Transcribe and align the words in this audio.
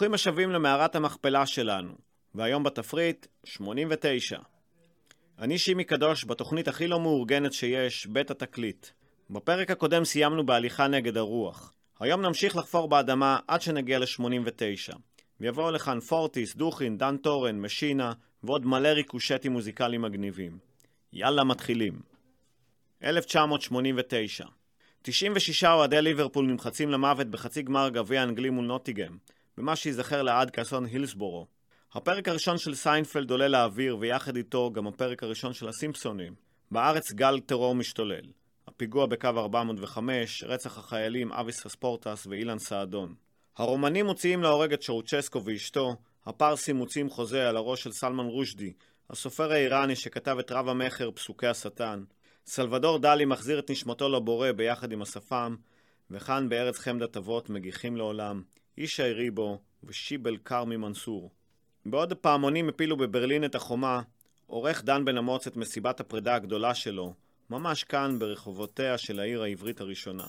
ברוכים 0.00 0.14
השבים 0.14 0.50
למערת 0.50 0.96
המכפלה 0.96 1.46
שלנו, 1.46 1.92
והיום 2.34 2.62
בתפריט 2.62 3.26
89. 3.44 4.38
אני 5.38 5.58
שימי 5.58 5.84
קדוש 5.84 6.24
בתוכנית 6.24 6.68
הכי 6.68 6.88
לא 6.88 7.00
מאורגנת 7.00 7.52
שיש, 7.52 8.06
בית 8.06 8.30
התקליט. 8.30 8.86
בפרק 9.30 9.70
הקודם 9.70 10.04
סיימנו 10.04 10.46
בהליכה 10.46 10.86
נגד 10.86 11.16
הרוח. 11.16 11.72
היום 12.00 12.22
נמשיך 12.22 12.56
לחפור 12.56 12.88
באדמה 12.88 13.38
עד 13.48 13.62
שנגיע 13.62 13.98
ל-89. 13.98 14.96
ויבואו 15.40 15.70
לכאן 15.70 16.00
פורטיס, 16.00 16.56
דוכין, 16.56 16.98
דן 16.98 17.16
טורן, 17.16 17.60
משינה 17.60 18.12
ועוד 18.42 18.66
מלא 18.66 18.88
ריקושטים 18.88 19.52
מוזיקליים 19.52 20.02
מגניבים. 20.02 20.58
יאללה, 21.12 21.44
מתחילים. 21.44 22.00
1989 23.04 24.44
96 25.02 25.64
אוהדי 25.64 26.02
ליברפול 26.02 26.46
נמחצים 26.46 26.90
למוות 26.90 27.26
בחצי 27.26 27.62
גמר 27.62 27.88
גביע 27.88 28.22
אנגלי 28.22 28.50
מול 28.50 28.66
נוטינגהם, 28.66 29.16
במה 29.56 29.76
שייזכר 29.76 30.22
לעד 30.22 30.50
כאסון 30.50 30.84
הילסבורו. 30.84 31.46
הפרק 31.92 32.28
הראשון 32.28 32.58
של 32.58 32.74
סיינפלד 32.74 33.30
עולה 33.30 33.48
לאוויר, 33.48 33.96
ויחד 34.00 34.36
איתו 34.36 34.70
גם 34.72 34.86
הפרק 34.86 35.22
הראשון 35.22 35.52
של 35.52 35.68
הסימפסונים. 35.68 36.34
בארץ 36.70 37.12
גל 37.12 37.40
טרור 37.40 37.74
משתולל. 37.74 38.24
הפיגוע 38.68 39.06
בקו 39.06 39.28
405, 39.28 40.44
רצח 40.46 40.78
החיילים 40.78 41.32
אבי 41.32 41.60
ספורטס 41.60 42.26
ואילן 42.26 42.58
סעדון. 42.58 43.14
הרומנים 43.56 44.06
מוציאים 44.06 44.42
להורג 44.42 44.72
את 44.72 44.80
צ'אושסקו 44.80 45.44
ואשתו, 45.44 45.96
הפרסים 46.26 46.76
מוציאים 46.76 47.10
חוזה 47.10 47.48
על 47.48 47.56
הראש 47.56 47.82
של 47.82 47.92
סלמן 47.92 48.26
רושדי, 48.26 48.72
הסופר 49.10 49.52
האיראני 49.52 49.96
שכתב 49.96 50.36
את 50.40 50.52
רב 50.52 50.68
המכר 50.68 51.10
פסוקי 51.10 51.46
השטן. 51.46 52.04
סלבדור 52.46 52.98
דלי 52.98 53.24
מחזיר 53.24 53.58
את 53.58 53.70
נשמתו 53.70 54.08
לבורא 54.08 54.52
ביחד 54.52 54.92
עם 54.92 55.02
השפם, 55.02 55.56
וכאן 56.10 56.48
בארץ 56.48 56.78
חמדת 56.78 57.16
אבות 57.16 57.50
מגיחים 57.50 57.96
לעולם, 57.96 58.42
אישי 58.80 59.12
ריבו 59.12 59.58
ושיבל 59.84 60.36
כרמי 60.36 60.76
מנסור. 60.76 61.30
בעוד 61.86 62.12
הפעמונים 62.12 62.68
הפילו 62.68 62.96
בברלין 62.96 63.44
את 63.44 63.54
החומה, 63.54 64.02
עורך 64.46 64.84
דן 64.84 65.04
בן 65.04 65.16
אמוץ 65.16 65.46
את 65.46 65.56
מסיבת 65.56 66.00
הפרידה 66.00 66.34
הגדולה 66.34 66.74
שלו, 66.74 67.14
ממש 67.50 67.84
כאן 67.84 68.18
ברחובותיה 68.18 68.98
של 68.98 69.20
העיר 69.20 69.42
העברית 69.42 69.80
הראשונה. 69.80 70.26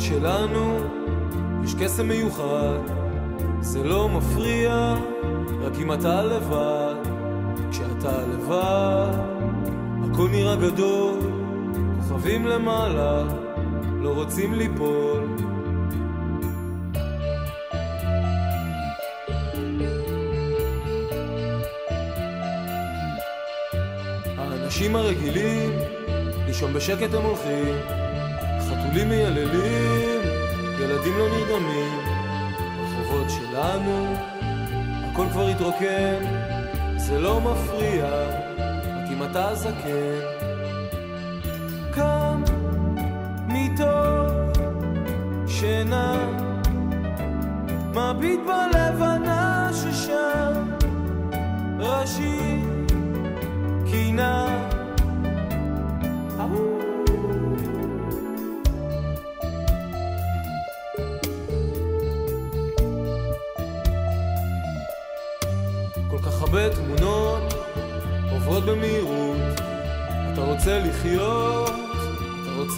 שלנו 0.00 0.97
קסם 1.80 2.08
מיוחד, 2.08 2.78
זה 3.60 3.84
לא 3.84 4.08
מפריע, 4.08 4.94
רק 5.60 5.72
אם 5.82 5.92
אתה 5.92 6.22
לבד. 6.22 6.94
כשאתה 7.70 8.26
לבד, 8.32 9.12
הכל 10.04 10.28
נראה 10.30 10.56
גדול, 10.56 11.18
כוכבים 11.96 12.46
למעלה, 12.46 13.24
לא 14.00 14.10
רוצים 14.10 14.54
ליפול. 14.54 15.36
האנשים 24.38 24.96
הרגילים, 24.96 25.70
לישון 26.46 26.72
בשקט 26.72 27.14
הם 27.14 27.22
הולכים, 27.22 27.74
חתולים 28.60 29.08
מייללים, 29.08 30.07
ילדים 30.98 31.18
לא 31.18 31.28
נרדמים, 31.28 31.98
ברחובות 32.76 33.30
שלנו, 33.30 34.14
הכל 35.12 35.26
כבר 35.32 35.46
התרוקן, 35.46 36.24
זה 36.96 37.18
לא 37.18 37.40
מפריע, 37.40 38.06
רק 38.56 39.10
אם 39.12 39.22
אתה 39.22 39.54
זקן. 39.54 40.20
קם 41.90 42.42
מתוך 43.48 44.58
שינה, 45.46 46.28
מביט 47.94 48.40
בלבנה 48.46 49.70
ששם, 49.72 50.52
ראשי 51.78 52.67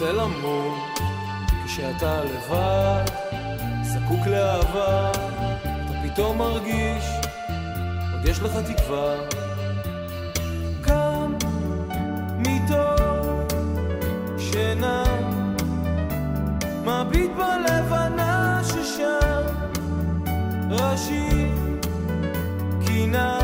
רוצה 0.01 0.13
למות. 0.13 0.99
כשאתה 1.65 2.23
לבד, 2.23 3.05
זקוק 3.83 4.27
לאהבה, 4.27 5.11
אתה 5.61 5.93
פתאום 6.03 6.37
מרגיש, 6.37 7.05
עוד 8.13 8.25
יש 8.25 8.39
לך 8.39 8.51
תקווה. 8.55 9.15
קם 10.81 11.33
מתוך 12.37 13.57
שינה, 14.37 15.03
מביט 16.85 17.31
בלבנה 17.31 18.61
ששם, 18.63 19.43
ראשי 20.69 21.51
קינה. 22.85 23.40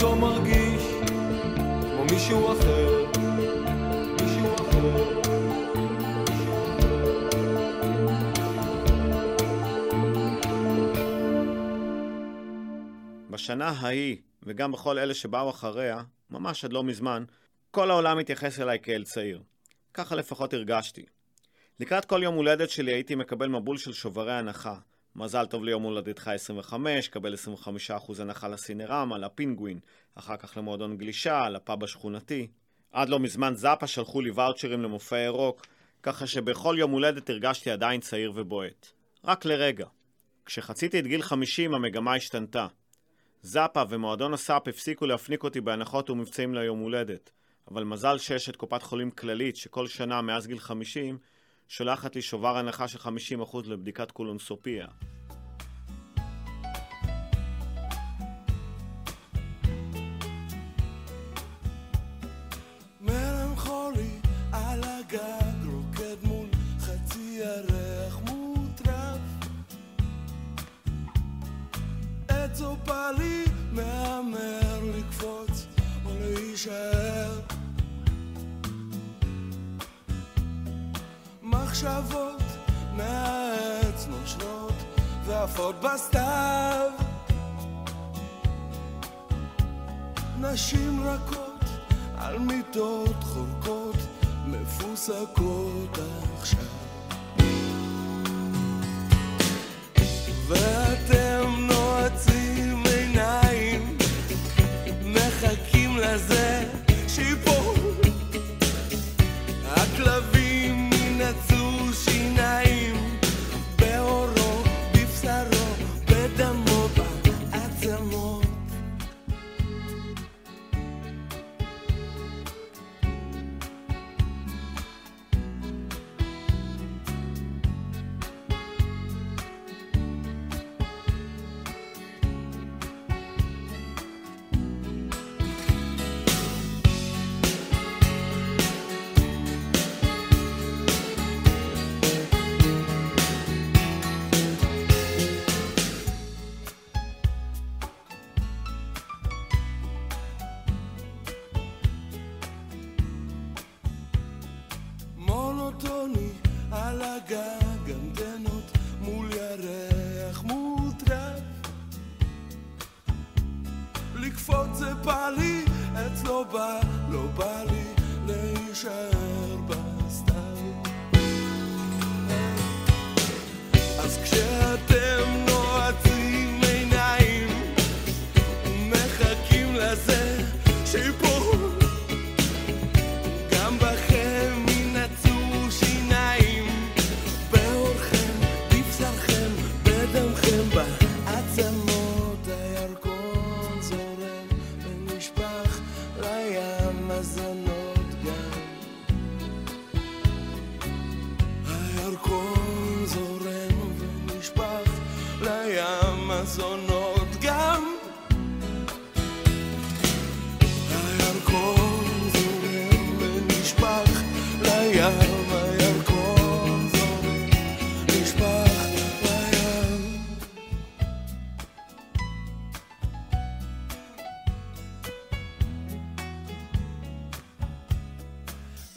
פתאום 0.00 0.20
מרגיש 0.20 0.82
כמו 1.80 2.04
מישהו 2.10 2.52
אחר. 2.52 3.06
מישהו 4.22 4.54
אחר. 4.54 5.20
בשנה 13.30 13.68
ההיא, 13.68 14.16
וגם 14.42 14.72
בכל 14.72 14.98
אלה 14.98 15.14
שבאו 15.14 15.50
אחריה, 15.50 16.02
ממש 16.30 16.64
עד 16.64 16.72
לא 16.72 16.84
מזמן, 16.84 17.24
כל 17.70 17.90
העולם 17.90 18.18
התייחס 18.18 18.60
אליי 18.60 18.78
כאל 18.82 19.04
צעיר. 19.04 19.42
ככה 19.94 20.14
לפחות 20.14 20.54
הרגשתי. 20.54 21.04
לקראת 21.80 22.04
כל 22.04 22.20
יום 22.22 22.34
הולדת 22.34 22.70
שלי 22.70 22.92
הייתי 22.92 23.14
מקבל 23.14 23.48
מבול 23.48 23.76
של 23.76 23.92
שוברי 23.92 24.32
הנחה. 24.32 24.78
מזל 25.16 25.46
טוב 25.46 25.64
ליום 25.64 25.82
הולדתך 25.82 26.28
25, 26.28 27.08
קבל 27.08 27.34
25% 27.96 28.20
הנחה 28.20 28.48
לסינרמה, 28.48 29.18
לפינגווין, 29.18 29.80
אחר 30.14 30.36
כך 30.36 30.56
למועדון 30.56 30.96
גלישה, 30.96 31.48
לפאב 31.48 31.84
השכונתי. 31.84 32.48
עד 32.92 33.08
לא 33.08 33.18
מזמן 33.18 33.54
זאפה 33.54 33.86
שלחו 33.86 34.20
לי 34.20 34.30
ואוצ'רים 34.30 34.82
למופעי 34.82 35.28
רוק, 35.28 35.66
ככה 36.02 36.26
שבכל 36.26 36.76
יום 36.78 36.90
הולדת 36.90 37.30
הרגשתי 37.30 37.70
עדיין 37.70 38.00
צעיר 38.00 38.32
ובועט. 38.34 38.86
רק 39.24 39.44
לרגע. 39.44 39.86
כשחציתי 40.46 40.98
את 40.98 41.06
גיל 41.06 41.22
50 41.22 41.74
המגמה 41.74 42.14
השתנתה. 42.14 42.66
זאפה 43.42 43.82
ומועדון 43.88 44.34
הסאפ 44.34 44.68
הפסיקו 44.68 45.06
להפניק 45.06 45.44
אותי 45.44 45.60
בהנחות 45.60 46.10
ומבצעים 46.10 46.54
ליום 46.54 46.78
הולדת, 46.78 47.30
אבל 47.70 47.84
מזל 47.84 48.18
שיש 48.18 48.48
את 48.48 48.56
קופת 48.56 48.82
חולים 48.82 49.10
כללית 49.10 49.56
שכל 49.56 49.86
שנה 49.86 50.22
מאז 50.22 50.46
גיל 50.46 50.58
50 50.58 51.18
שולחת 51.70 52.14
לי 52.14 52.22
שובר 52.22 52.58
הנחה 52.58 52.88
של 52.88 52.98
50% 52.98 53.56
לבדיקת 53.64 54.10
קולונסופיה. 54.10 54.86
להישאר 76.60 77.59
מחשבות 81.50 82.42
מהעץ 82.96 84.06
ועפות 85.26 85.74
בסתיו. 85.80 86.90
נשים 90.40 91.00
רכות 91.04 91.64
על 92.18 92.38
מיטות 92.38 93.24
חורקות 93.24 93.96
מפוסקות 94.46 95.98
עכשיו. 96.38 96.64
ואתם 100.48 101.54
נועצים 101.58 101.79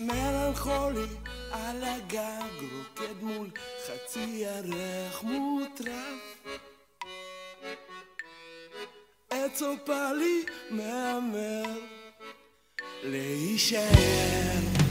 מלנכולי 0.07 1.05
על 1.51 1.83
הגג 1.83 2.61
רוקד 2.61 3.23
מול 3.23 3.47
חצי 3.88 4.19
ירח 4.19 5.23
מוטרף. 5.23 6.47
עץ 9.29 9.61
אופלי 9.61 10.44
מהמר 10.69 11.79
להישאר 13.03 14.82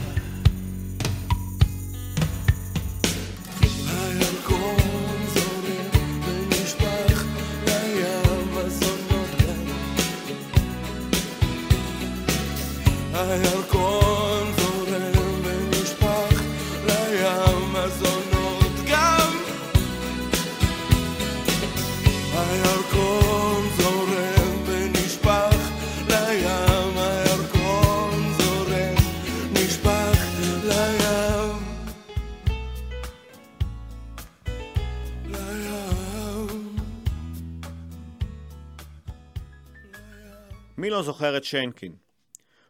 זוכר 41.03 41.37
את 41.37 41.43
שיינקין? 41.43 41.95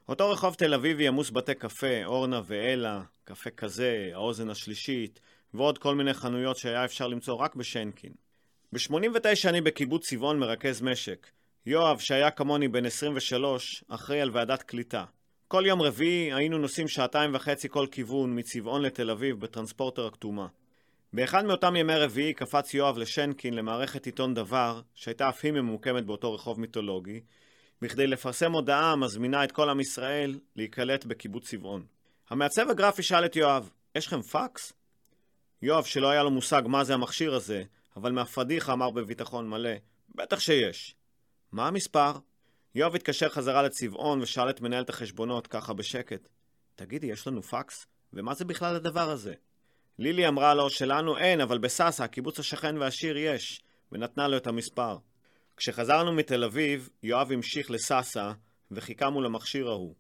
אותו 0.10 0.30
רחוב 0.30 0.54
תל 0.54 0.74
אביבי 0.74 1.08
עמוס 1.08 1.30
בתי 1.30 1.56
קפה, 1.56 2.06
אורנה 2.06 2.42
ואלה, 2.46 3.02
קפה 3.24 3.50
כזה, 3.50 4.10
האוזן 4.14 4.50
השלישית, 4.50 5.20
ועוד 5.54 5.78
כל 5.78 5.96
מיני 5.96 6.14
חנויות 6.14 6.58
שהיה 6.58 6.86
אפשר 6.86 7.08
למצוא 7.08 7.36
רק 7.36 7.56
בשיינקין. 7.56 8.12
ב-89 8.74 9.50
אני 9.50 9.62
בקיבוץ 9.62 10.10
צבעון 10.10 10.40
מרכז 10.40 10.82
משק. 10.82 11.28
יואב, 11.66 12.00
שהיה 12.00 12.32
כמוני 12.32 12.68
בן 12.68 12.86
23, 12.86 13.84
אחראי 13.88 14.22
על 14.22 14.30
ועדת 14.34 14.64
קליטה. 14.64 15.06
כל 15.48 15.64
יום 15.68 15.82
רביעי 15.82 16.34
היינו 16.34 16.58
נוסעים 16.58 16.88
שעתיים 16.88 17.36
וחצי 17.36 17.70
כל 17.70 17.88
כיוון 17.92 18.40
מצבעון 18.40 18.82
לתל 18.82 19.10
אביב 19.10 19.40
בטרנספורטר 19.40 20.08
הכתומה. 20.08 20.48
באחד 21.14 21.46
מאותם 21.46 21.76
ימי 21.76 21.96
רביעי 21.96 22.34
קפץ 22.34 22.74
יואב 22.74 22.98
לשנקין 22.98 23.54
למערכת 23.54 24.06
עיתון 24.06 24.34
דבר, 24.34 24.82
שהייתה 24.96 25.30
אף 25.30 25.46
היא 25.46 25.52
ממוקמת 25.52 26.06
באותו 26.06 26.34
רחוב 26.34 26.60
מיתולוגי, 26.60 27.22
בכדי 27.84 28.08
לפרסם 28.08 28.52
הודעה 28.52 28.92
המזמינה 28.92 29.44
את 29.44 29.52
כל 29.52 29.70
עם 29.70 29.80
ישראל 29.80 30.40
להיקלט 30.56 31.06
בקיבוץ 31.06 31.50
צבעון. 31.50 31.86
המעצב 32.30 32.70
הגרפי 32.70 33.04
שאל 33.04 33.26
את 33.26 33.36
יואב, 33.36 33.70
יש 33.96 34.08
לכם 34.08 34.22
פקס? 34.22 34.74
יואב, 35.62 35.84
שלא 35.84 36.10
היה 36.10 36.24
לו 36.24 36.32
מושג 36.32 36.62
מה 36.66 36.84
זה 36.84 36.94
המכשיר 36.94 37.34
הזה, 37.34 37.64
אבל 37.98 38.12
מהפדיחה 38.12 38.74
אמר 38.74 38.90
בביטחון 38.90 39.50
מלא, 39.50 39.70
בטח 40.16 40.40
שיש. 40.40 40.96
מה 41.52 41.68
המספר? 41.68 42.12
יואב 42.76 42.96
התקשר 42.96 43.30
חזרה 43.30 43.64
לצבעון 43.64 44.22
ושאל 44.22 44.50
את 44.50 44.62
מנהלת 44.62 44.90
החשבונות 44.90 45.48
ככה 45.48 45.74
בשקט, 45.74 46.30
תגידי, 46.76 47.08
יש 47.08 47.28
לנו 47.28 47.44
פקס? 47.44 47.88
ומה 48.14 48.34
זה 48.34 48.46
בכלל 48.46 48.76
הדבר 48.76 49.10
הזה? 49.10 49.34
לילי 50.00 50.28
אמרה 50.28 50.54
לו 50.54 50.70
שלנו 50.70 51.18
אין, 51.18 51.42
אבל 51.42 51.58
בסאסא, 51.58 52.04
הקיבוץ 52.04 52.40
השכן 52.40 52.78
והעשיר 52.78 53.18
יש, 53.18 53.62
ונתנה 53.92 54.28
לו 54.28 54.38
את 54.38 54.48
המספר. 54.48 54.98
כשחזרנו 55.64 56.12
מתל 56.12 56.44
אביב, 56.44 56.90
יואב 57.04 57.32
המשיך 57.32 57.72
לסאסא 57.72 58.32
וחיכה 58.72 59.10
מול 59.10 59.26
המכשיר 59.26 59.68
ההוא. 59.68 59.96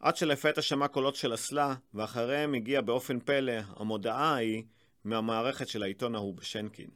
עד 0.00 0.16
שלפתע 0.16 0.62
שמע 0.62 0.88
קולות 0.88 1.16
של 1.16 1.34
אסלה, 1.34 1.74
ואחריהם 1.94 2.54
הגיעה 2.54 2.82
באופן 2.82 3.20
פלא 3.20 3.52
המודעה 3.76 4.34
ההיא 4.34 4.62
מהמערכת 5.04 5.68
של 5.68 5.82
העיתון 5.82 6.14
ההוא 6.14 6.34
בשנקין. 6.34 6.88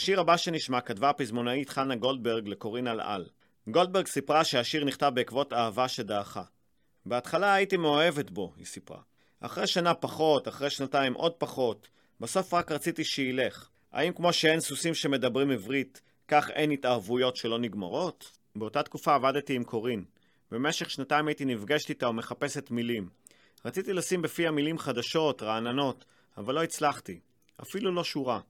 השיר 0.00 0.20
הבא 0.20 0.36
שנשמע 0.36 0.80
כתבה 0.80 1.10
הפזמונאית 1.10 1.68
חנה 1.68 1.96
גולדברג 1.96 2.48
לקורין 2.48 2.86
אלעל. 2.86 3.26
גולדברג 3.68 4.06
סיפרה 4.06 4.44
שהשיר 4.44 4.84
נכתב 4.84 5.10
בעקבות 5.14 5.52
אהבה 5.52 5.88
שדעכה. 5.88 6.42
בהתחלה 7.06 7.54
הייתי 7.54 7.76
מאוהבת 7.76 8.30
בו, 8.30 8.52
היא 8.56 8.66
סיפרה. 8.66 9.00
אחרי 9.40 9.66
שנה 9.66 9.94
פחות, 9.94 10.48
אחרי 10.48 10.70
שנתיים 10.70 11.14
עוד 11.14 11.32
פחות, 11.32 11.88
בסוף 12.20 12.54
רק 12.54 12.72
רציתי 12.72 13.04
שילך. 13.04 13.68
האם 13.92 14.12
כמו 14.12 14.32
שאין 14.32 14.60
סוסים 14.60 14.94
שמדברים 14.94 15.50
עברית, 15.50 16.00
כך 16.28 16.50
אין 16.50 16.70
התערבויות 16.70 17.36
שלא 17.36 17.58
נגמרות? 17.58 18.32
באותה 18.56 18.82
תקופה 18.82 19.14
עבדתי 19.14 19.54
עם 19.54 19.64
קורין. 19.64 20.04
במשך 20.50 20.90
שנתיים 20.90 21.28
הייתי 21.28 21.44
נפגשת 21.44 21.88
איתה 21.88 22.08
ומחפשת 22.08 22.70
מילים. 22.70 23.08
רציתי 23.64 23.92
לשים 23.92 24.22
בפיה 24.22 24.50
מילים 24.50 24.78
חדשות, 24.78 25.42
רעננות, 25.42 26.04
אבל 26.36 26.54
לא 26.54 26.62
הצלחתי. 26.62 27.20
אפילו 27.62 27.92
לא 27.94 28.04
שורה. 28.04 28.40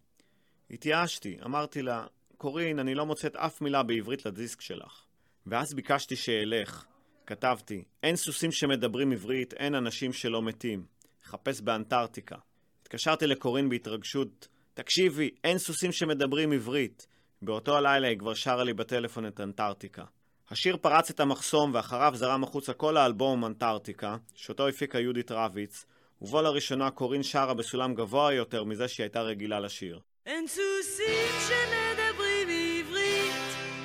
התייאשתי, 0.70 1.36
אמרתי 1.44 1.82
לה, 1.82 2.06
קורין, 2.36 2.78
אני 2.78 2.94
לא 2.94 3.06
מוצאת 3.06 3.36
אף 3.36 3.60
מילה 3.60 3.82
בעברית 3.82 4.26
לדיסק 4.26 4.60
שלך. 4.60 5.04
ואז 5.46 5.74
ביקשתי 5.74 6.16
שאלך. 6.16 6.84
כתבתי, 7.26 7.84
אין 8.02 8.16
סוסים 8.16 8.52
שמדברים 8.52 9.12
עברית, 9.12 9.54
אין 9.54 9.74
אנשים 9.74 10.12
שלא 10.12 10.42
מתים. 10.42 10.84
חפש 11.24 11.60
באנטארקטיקה. 11.60 12.36
התקשרתי 12.82 13.26
לקורין 13.26 13.68
בהתרגשות, 13.68 14.48
תקשיבי, 14.74 15.30
אין 15.44 15.58
סוסים 15.58 15.92
שמדברים 15.92 16.52
עברית. 16.52 17.06
באותו 17.42 17.76
הלילה 17.76 18.08
היא 18.08 18.18
כבר 18.18 18.34
שרה 18.34 18.64
לי 18.64 18.74
בטלפון 18.74 19.26
את 19.26 19.40
אנטארקטיקה. 19.40 20.04
השיר 20.50 20.76
פרץ 20.76 21.10
את 21.10 21.20
המחסום 21.20 21.74
ואחריו 21.74 22.12
זרם 22.14 22.44
החוצה 22.44 22.72
כל 22.72 22.96
האלבום 22.96 23.44
אנטארקטיקה, 23.44 24.16
שאותו 24.34 24.68
הפיקה 24.68 25.00
יהודית 25.00 25.32
רביץ, 25.32 25.84
ובו 26.22 26.42
לראשונה 26.42 26.90
קורין 26.90 27.22
שרה 27.22 27.54
בסולם 27.54 27.94
גבוה 27.94 28.32
יותר 28.32 28.64
מזה 28.64 28.88
שהיא 28.88 29.04
הייתה 29.04 29.22
רגילה 29.22 29.60
לשיר. 29.60 30.00
אין 30.26 30.46
סוסים 30.46 31.32
שמדברים 31.48 32.48
עברית, 32.48 33.32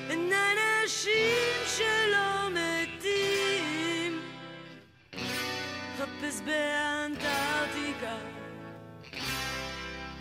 אין 0.09 0.33
אנשים 0.33 1.63
שלא 1.77 2.49
מתים. 2.49 4.21
חפש 5.97 6.41
באנטארקטיקה, 6.45 8.15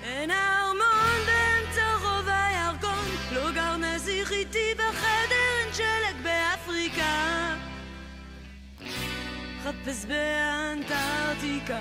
אין 0.02 0.30
ארמון 0.30 1.20
באמצע 1.26 1.94
רוב 2.02 2.28
הירקון, 2.28 3.08
לא 3.32 3.52
גר 3.52 3.76
נסיך 3.76 4.32
איתי 4.32 4.74
בחדר, 4.74 5.58
אין 5.60 5.74
שלג 5.74 6.22
באפריקה. 6.22 7.54
חפש 9.64 10.04
באנטארקטיקה. 10.04 11.80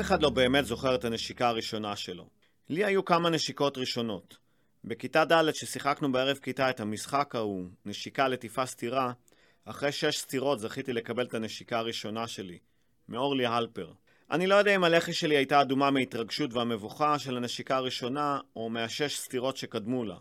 אחד 0.00 0.22
לא 0.22 0.30
באמת 0.30 0.66
זוכר 0.66 0.94
את 0.94 1.04
הנשיקה 1.04 1.48
הראשונה 1.48 1.96
שלו. 1.96 2.28
לי 2.68 2.84
היו 2.84 3.04
כמה 3.04 3.30
נשיקות 3.30 3.78
ראשונות. 3.78 4.36
בכיתה 4.84 5.24
ד' 5.24 5.54
ששיחקנו 5.54 6.12
בערב 6.12 6.36
כיתה 6.36 6.70
את 6.70 6.80
המשחק 6.80 7.34
ההוא, 7.34 7.66
נשיקה 7.86 8.28
לטיפה 8.28 8.66
סטירה, 8.66 9.12
אחרי 9.64 9.92
שש 9.92 10.18
סטירות 10.18 10.60
זכיתי 10.60 10.92
לקבל 10.92 11.26
את 11.26 11.34
הנשיקה 11.34 11.78
הראשונה 11.78 12.26
שלי, 12.26 12.58
מאורלי 13.08 13.46
הלפר. 13.46 13.92
אני 14.30 14.46
לא 14.46 14.54
יודע 14.54 14.74
אם 14.74 14.84
הלחי 14.84 15.12
שלי 15.12 15.36
הייתה 15.36 15.60
אדומה 15.60 15.90
מהתרגשות 15.90 16.54
והמבוכה 16.54 17.18
של 17.18 17.36
הנשיקה 17.36 17.76
הראשונה, 17.76 18.40
או 18.56 18.70
מהשש 18.70 19.18
סטירות 19.18 19.56
שקדמו 19.56 20.04
לה. 20.04 20.16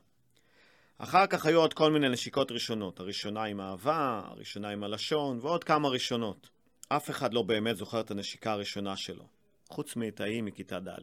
אחר 0.97 1.27
כך 1.27 1.45
היו 1.45 1.59
עוד 1.59 1.73
כל 1.73 1.91
מיני 1.91 2.09
נשיקות 2.09 2.51
ראשונות, 2.51 2.99
הראשונה 2.99 3.43
עם 3.43 3.61
אהבה, 3.61 4.21
הראשונה 4.25 4.69
עם 4.69 4.83
הלשון, 4.83 5.39
ועוד 5.41 5.63
כמה 5.63 5.89
ראשונות. 5.89 6.49
אף 6.89 7.09
אחד 7.09 7.33
לא 7.33 7.41
באמת 7.41 7.77
זוכר 7.77 8.01
את 8.01 8.11
הנשיקה 8.11 8.51
הראשונה 8.51 8.97
שלו, 8.97 9.25
חוץ 9.69 9.95
ההיא 10.21 10.43
מכיתה 10.43 10.79
ד'. 10.79 10.99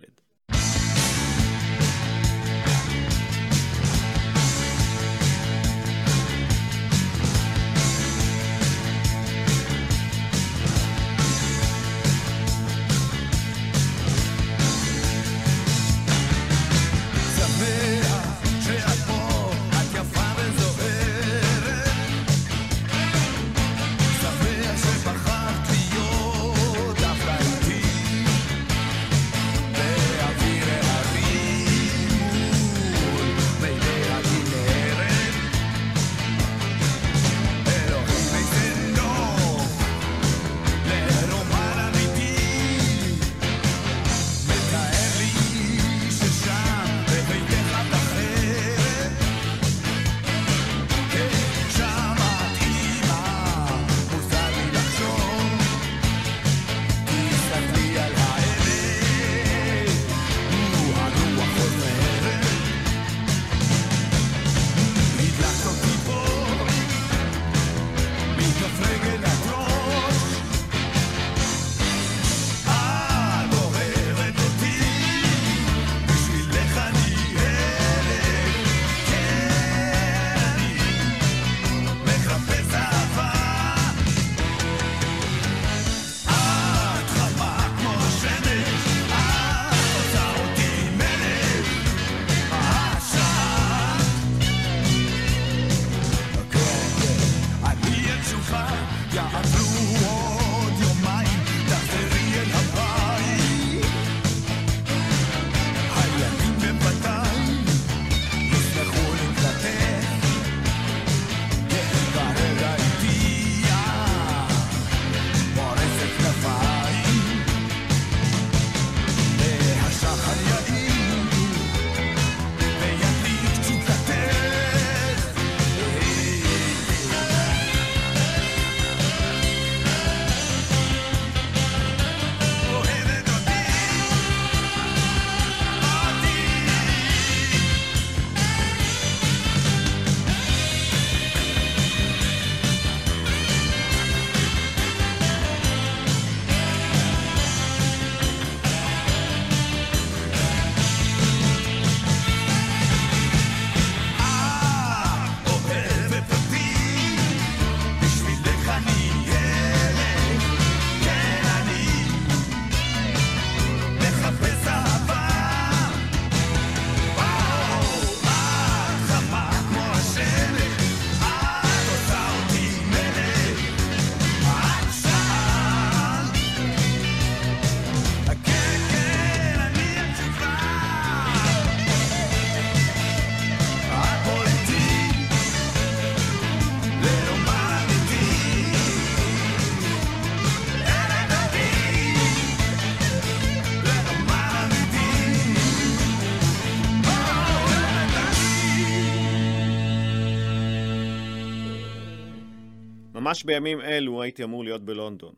ממש 203.34 203.44
בימים 203.44 203.80
אלו 203.80 204.22
הייתי 204.22 204.44
אמור 204.44 204.64
להיות 204.64 204.84
בלונדון. 204.84 205.34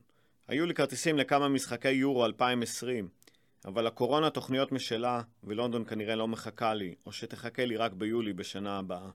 היו 0.48 0.66
לי 0.66 0.74
כרטיסים 0.74 1.18
לכמה 1.18 1.48
משחקי 1.48 1.90
יורו 1.90 2.26
2020, 2.26 3.08
אבל 3.64 3.86
הקורונה 3.86 4.30
תוכניות 4.30 4.72
משלה, 4.72 5.22
ולונדון 5.44 5.84
כנראה 5.84 6.14
לא 6.14 6.28
מחכה 6.28 6.74
לי, 6.74 6.94
או 7.06 7.12
שתחכה 7.12 7.64
לי 7.64 7.76
רק 7.76 7.92
ביולי 7.92 8.32
בשנה 8.32 8.78
הבאה. 8.78 9.08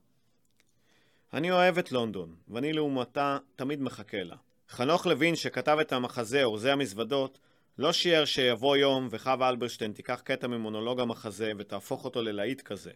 אני 1.32 1.50
אוהב 1.50 1.78
את 1.78 1.92
לונדון, 1.92 2.34
ואני 2.48 2.72
לעומתה 2.72 3.38
תמיד 3.56 3.82
מחכה 3.82 4.22
לה. 4.22 4.36
חנוך 4.70 5.06
לוין, 5.06 5.36
שכתב 5.36 5.76
את 5.80 5.92
המחזה 5.92 6.44
אורזי 6.44 6.70
המזוודות, 6.70 7.38
לא 7.78 7.92
שיער 7.92 8.24
שיבוא 8.24 8.76
יום 8.76 9.08
וחווה 9.10 9.48
אלברשטיין 9.48 9.92
תיקח 9.92 10.20
קטע 10.24 10.46
ממונולוג 10.46 11.00
המחזה 11.00 11.52
ותהפוך 11.58 12.04
אותו 12.04 12.22
ללהיט 12.22 12.60
כזה. 12.60 12.90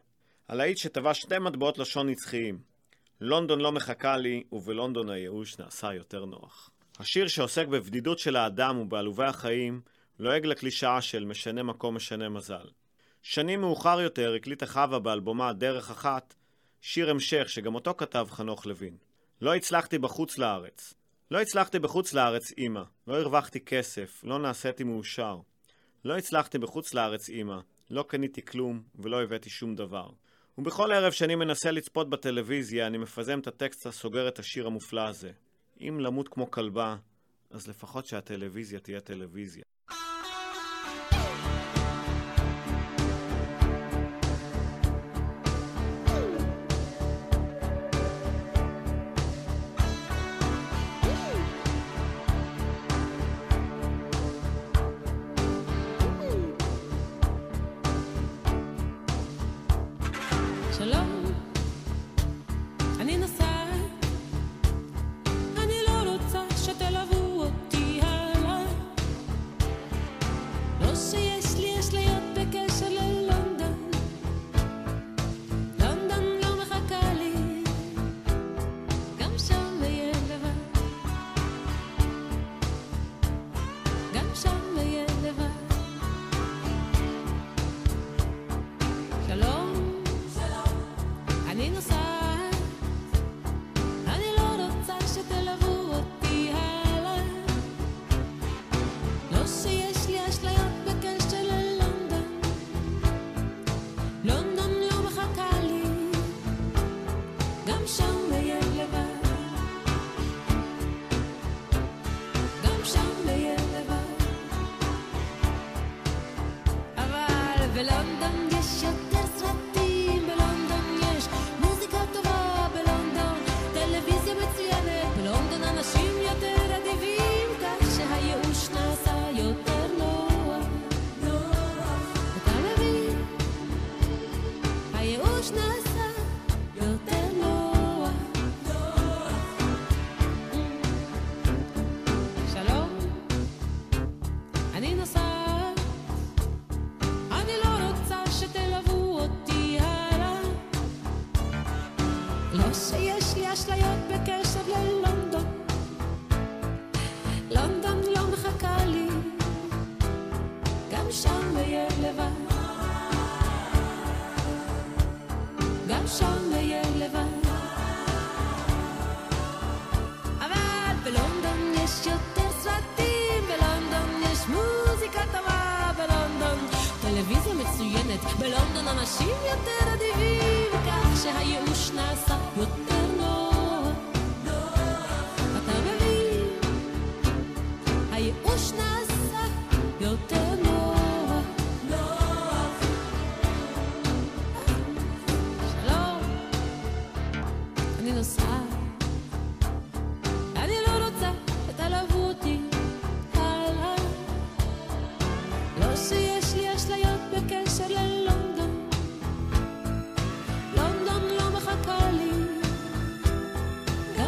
הלהיט 0.48 0.76
שטבע 0.78 1.14
שתי 1.14 1.38
מטבעות 1.38 1.78
לשון 1.78 2.08
נצחיים. 2.08 2.75
לונדון 3.20 3.60
לא 3.60 3.72
מחכה 3.72 4.16
לי, 4.16 4.42
ובלונדון 4.52 5.10
הייאוש 5.10 5.58
נעשה 5.58 5.94
יותר 5.94 6.24
נוח. 6.24 6.70
השיר 6.98 7.28
שעוסק 7.28 7.66
בבדידות 7.66 8.18
של 8.18 8.36
האדם 8.36 8.78
ובעלובי 8.78 9.24
החיים, 9.24 9.80
לועג 10.18 10.46
לקלישאה 10.46 11.02
של 11.02 11.24
משנה 11.24 11.62
מקום 11.62 11.96
משנה 11.96 12.28
מזל. 12.28 12.66
שנים 13.22 13.60
מאוחר 13.60 14.00
יותר 14.00 14.34
הקליטה 14.34 14.66
חווה 14.66 14.98
באלבומה 14.98 15.52
"דרך 15.52 15.90
אחת" 15.90 16.34
שיר 16.80 17.10
המשך 17.10 17.48
שגם 17.48 17.74
אותו 17.74 17.94
כתב 17.98 18.26
חנוך 18.30 18.66
לוין. 18.66 18.96
לא 19.40 19.54
הצלחתי 19.54 19.98
בחוץ 19.98 20.38
לארץ. 20.38 20.94
לא 21.30 21.40
הצלחתי 21.40 21.78
בחוץ 21.78 22.12
לארץ, 22.12 22.52
אמא. 22.58 22.82
לא 23.06 23.20
הרווחתי 23.20 23.60
כסף, 23.60 24.24
לא 24.24 24.38
נעשיתי 24.38 24.84
מאושר. 24.84 25.38
לא 26.04 26.16
הצלחתי 26.16 26.58
בחוץ 26.58 26.94
לארץ, 26.94 27.28
אמא. 27.28 27.58
לא 27.90 28.04
קניתי 28.08 28.44
כלום 28.44 28.82
ולא 28.94 29.22
הבאתי 29.22 29.50
שום 29.50 29.74
דבר. 29.74 30.08
ובכל 30.58 30.92
ערב 30.92 31.12
שאני 31.12 31.34
מנסה 31.34 31.70
לצפות 31.70 32.10
בטלוויזיה, 32.10 32.86
אני 32.86 32.98
מפזם 32.98 33.38
את 33.38 33.46
הטקסט 33.46 33.86
הסוגר 33.86 34.28
את 34.28 34.38
השיר 34.38 34.66
המופלא 34.66 35.08
הזה. 35.08 35.32
אם 35.80 36.00
למות 36.00 36.28
כמו 36.28 36.50
כלבה, 36.50 36.96
אז 37.50 37.68
לפחות 37.68 38.06
שהטלוויזיה 38.06 38.80
תהיה 38.80 39.00
טלוויזיה. 39.00 39.64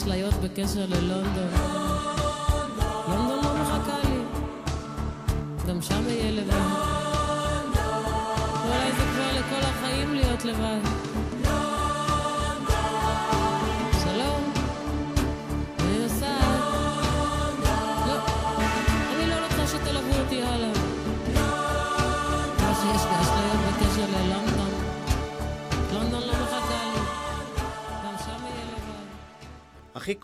Slayer 0.00 0.30
Orchestra 0.42 0.86
de 0.86 1.02
London. 1.02 1.59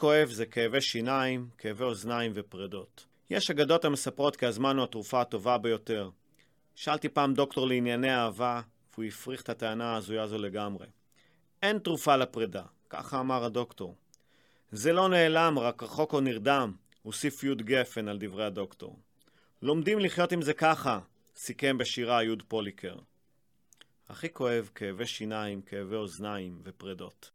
כואב 0.06 0.28
זה 0.28 0.46
כאבי 0.46 0.80
שיניים, 0.80 1.48
כאבי 1.58 1.84
אוזניים 1.84 2.32
ופרדות. 2.34 3.06
יש 3.30 3.50
אגדות 3.50 3.84
המספרות 3.84 4.36
כי 4.36 4.46
הזמן 4.46 4.76
הוא 4.76 4.84
התרופה 4.84 5.20
הטובה 5.20 5.58
ביותר. 5.58 6.10
שאלתי 6.74 7.08
פעם 7.08 7.34
דוקטור 7.34 7.66
לענייני 7.66 8.14
אהבה, 8.14 8.60
והוא 8.92 9.04
הפריך 9.04 9.42
את 9.42 9.48
הטענה 9.48 9.92
ההזויה 9.92 10.22
הזו 10.22 10.38
לגמרי. 10.38 10.86
אין 11.62 11.78
תרופה 11.78 12.16
לפרידה, 12.16 12.62
ככה 12.90 13.20
אמר 13.20 13.44
הדוקטור. 13.44 13.96
זה 14.72 14.92
לא 14.92 15.08
נעלם, 15.08 15.58
רק 15.58 15.82
רחוק 15.82 16.12
או 16.12 16.20
נרדם, 16.20 16.72
הוסיף 17.02 17.44
יוד 17.44 17.62
גפן 17.62 18.08
על 18.08 18.18
דברי 18.20 18.44
הדוקטור. 18.44 18.98
לומדים 19.62 19.98
לחיות 19.98 20.32
עם 20.32 20.42
זה 20.42 20.52
ככה, 20.54 21.00
סיכם 21.36 21.78
בשירה 21.78 22.22
יוד 22.22 22.42
פוליקר. 22.48 22.96
הכי 24.08 24.32
כואב 24.32 24.70
כאבי 24.74 25.06
שיניים, 25.06 25.62
כאבי 25.62 25.96
אוזניים 25.96 26.60
ופרדות. 26.64 27.30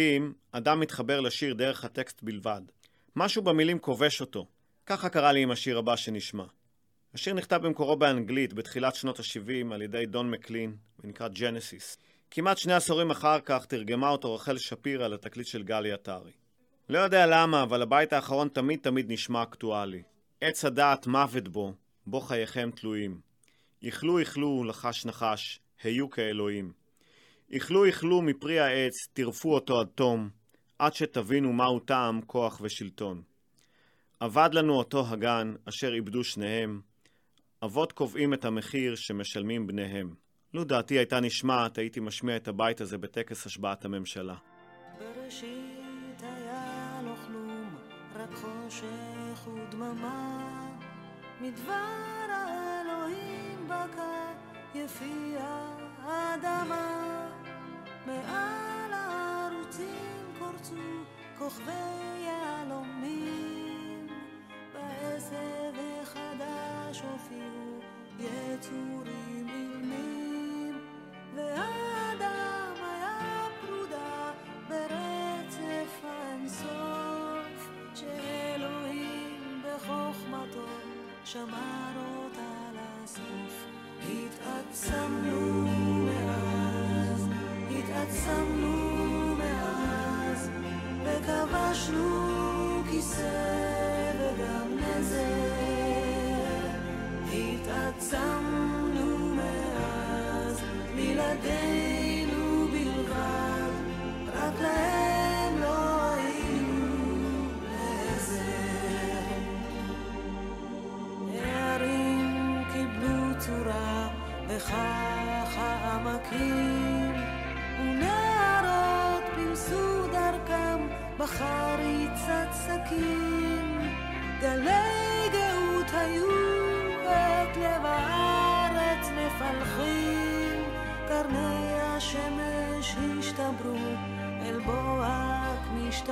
לעתים, 0.00 0.32
אדם 0.52 0.80
מתחבר 0.80 1.20
לשיר 1.20 1.54
דרך 1.54 1.84
הטקסט 1.84 2.22
בלבד. 2.22 2.60
משהו 3.16 3.42
במילים 3.42 3.78
כובש 3.78 4.20
אותו. 4.20 4.46
ככה 4.86 5.08
קרה 5.08 5.32
לי 5.32 5.42
עם 5.42 5.50
השיר 5.50 5.78
הבא 5.78 5.96
שנשמע. 5.96 6.44
השיר 7.14 7.34
נכתב 7.34 7.60
במקורו 7.62 7.96
באנגלית 7.96 8.52
בתחילת 8.52 8.94
שנות 8.94 9.20
ה-70 9.20 9.74
על 9.74 9.82
ידי 9.82 10.06
דון 10.06 10.30
מקלין, 10.30 10.76
ונקרא 11.04 11.28
ג'נסיס. 11.28 11.98
כמעט 12.30 12.58
שני 12.58 12.72
עשורים 12.72 13.10
אחר 13.10 13.40
כך 13.40 13.66
תרגמה 13.66 14.08
אותו 14.08 14.34
רחל 14.34 14.58
שפירא 14.58 15.08
לתקליט 15.08 15.46
של 15.46 15.62
גלי 15.62 15.92
עטרי. 15.92 16.32
לא 16.88 16.98
יודע 16.98 17.26
למה, 17.26 17.62
אבל 17.62 17.82
הבית 17.82 18.12
האחרון 18.12 18.48
תמיד 18.48 18.78
תמיד 18.82 19.12
נשמע 19.12 19.42
אקטואלי. 19.42 20.02
עץ 20.40 20.64
הדעת 20.64 21.06
מוות 21.06 21.48
בו, 21.48 21.74
בו 22.06 22.20
חייכם 22.20 22.70
תלויים. 22.76 23.20
איכלו 23.82 24.18
איכלו, 24.18 24.64
לחש 24.64 25.06
נחש, 25.06 25.60
היו 25.82 26.10
כאלוהים. 26.10 26.79
איכלו 27.52 27.84
איכלו 27.84 28.22
מפרי 28.22 28.60
העץ, 28.60 28.92
טירפו 29.12 29.54
אותו 29.54 29.80
עד 29.80 29.86
תום, 29.94 30.30
עד 30.78 30.94
שתבינו 30.94 31.52
מהו 31.52 31.80
טעם, 31.80 32.20
כוח 32.26 32.60
ושלטון. 32.60 33.22
אבד 34.20 34.50
לנו 34.52 34.74
אותו 34.74 35.06
הגן, 35.06 35.54
אשר 35.68 35.94
איבדו 35.94 36.24
שניהם. 36.24 36.80
אבות 37.64 37.92
קובעים 37.92 38.34
את 38.34 38.44
המחיר 38.44 38.94
שמשלמים 38.96 39.66
בניהם. 39.66 40.14
לו 40.54 40.64
דעתי 40.64 40.98
הייתה 40.98 41.20
נשמעת, 41.20 41.78
הייתי 41.78 42.00
משמיע 42.00 42.36
את 42.36 42.48
הבית 42.48 42.80
הזה 42.80 42.98
בטקס 42.98 43.46
השבעת 43.46 43.84
הממשלה. 43.84 44.34
בראשית 44.98 46.22
היה 46.22 47.00
כלום, 47.26 47.76
רק 48.14 48.34
חושך 48.34 49.48
ודממה. 49.48 50.70
מדבר 51.40 51.72
האלוהים 52.28 53.68
בקע 53.68 54.32
יפי 54.74 55.34
האדמה. 55.98 57.29
מעל 58.06 58.92
הערוצים 58.92 60.24
קורצו 60.38 60.74
כוכבי 61.38 61.72
יהלומים. 62.24 64.06
בעשב 64.74 65.74
החדש 66.02 67.00
הופיעו 67.00 67.80
יצורים 68.18 69.48
אילמים. 69.48 70.78
והאדם 71.34 72.74
היה 72.76 73.46
פרודה 73.60 74.32
ברצף 74.68 76.04
האינסוף, 76.04 77.70
שאלוהים 77.94 79.62
בחוכמתו 79.64 80.66
שמר 81.24 81.92
אותה 81.96 82.70
לסוף. 82.74 83.66
התעצמנו 84.02 85.39
התעצמנו 97.90 99.34
מאז, 99.34 100.62
בלעדינו 100.96 102.19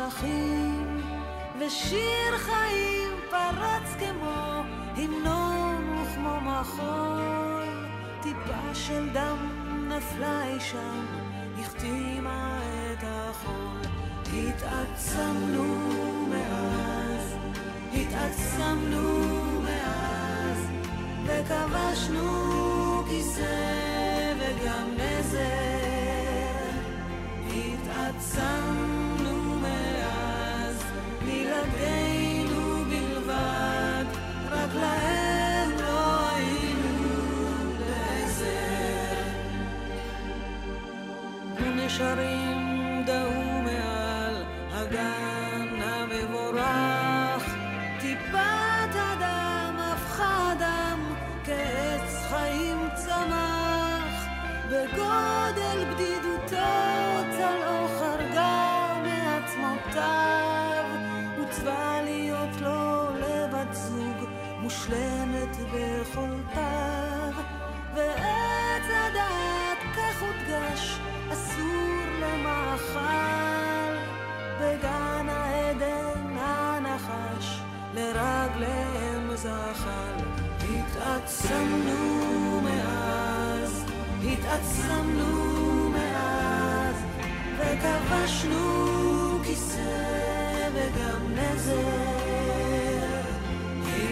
משטחים, 0.09 1.01
ושיר 1.61 2.39
חיים 2.39 3.11
פרץ 3.31 3.97
כמו 3.99 4.63
המנון 4.97 5.99
וכמו 5.99 6.41
מחול, 6.41 7.69
טיפה 8.23 8.75
של 8.75 9.09
דם 9.13 9.37
נפלה 9.89 10.47
אי 10.47 10.61
שם, 10.61 11.07
החתימה 11.61 12.59
את 12.93 13.05
החול. 13.07 13.81
התעצמנו 14.33 15.77
מאז, 16.31 17.37
התעצמנו 17.95 19.19
מאז, 19.63 20.69
וכבשנו 21.25 23.03
כיסא 23.09 24.35
וגם 24.39 24.89
נזר. 24.97 25.79
התעצמנו 27.51 28.98
shall 41.99 42.38
הנחש 78.09 78.17
לרגליהם 78.17 79.37
זחל. 79.37 80.15
התעצמנו 80.61 82.61
מאז, 82.61 83.85
התעצמנו 84.25 85.91
מאז, 85.91 86.97
וכבשנו 87.59 89.39
כיסא 89.45 90.69
וגם 90.75 91.35
נזר. 91.35 91.89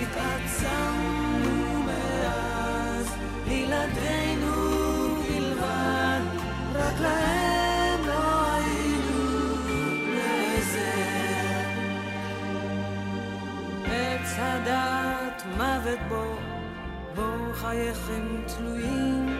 התעצמנו 0.03 1.83
מאז, 1.83 3.07
בלעדינו 3.45 4.53
בלבד, 5.29 6.21
רק 6.75 7.01
להם 7.01 7.36
עץ 14.37 14.43
הדעת 14.43 15.43
מוות 15.57 15.99
בו, 16.09 16.35
בו 17.15 17.53
חייכם 17.55 18.43
תלויים. 18.57 19.39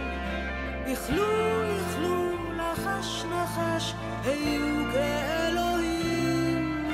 איכלו, 0.87 1.63
איכלו, 1.63 2.33
לחש 2.57 3.25
נחש, 3.25 3.95
היו 4.25 4.93
כאלוהים. 4.93 6.89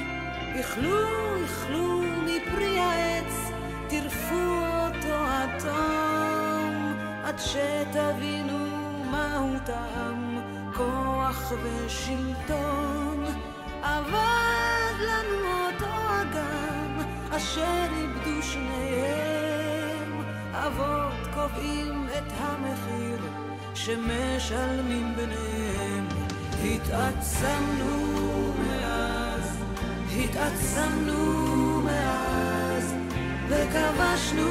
איכלו, 0.55 1.37
איכלו 1.43 2.03
מפרי 2.25 2.79
העץ, 2.79 3.51
טירפו 3.89 4.35
אותו 4.35 5.15
עד 5.15 5.51
תום, 5.59 6.95
עד 7.25 7.39
שתבינו 7.39 8.67
מהו 9.11 9.57
טעם, 9.67 10.39
כוח 10.77 11.53
ושלטון. 11.63 13.25
אבד 13.83 14.97
לנו 15.01 15.62
אשר 17.37 17.85
איבדו 17.97 18.43
שניהם. 18.43 20.23
אבות 20.53 21.27
קובעים 21.35 22.07
את 22.19 22.33
המחיר 22.39 23.19
שמשלמים 23.75 25.15
ביניהם. 25.17 26.09
התעצמנו 26.65 28.53
מאז, 28.59 29.57
התעצמנו 30.17 31.81
מאז, 31.83 32.95
וכבשנו 33.49 34.49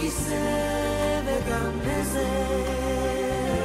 כיסא 0.00 1.20
וגם 1.24 1.72
נזר. 1.86 3.64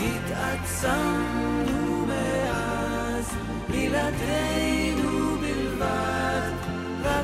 התעצמנו 0.00 2.06
מאז, 2.06 3.26
בלעדינו 3.68 5.36
בלבד, 5.40 6.15